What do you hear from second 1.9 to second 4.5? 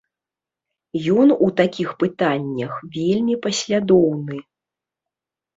пытаннях вельмі паслядоўны.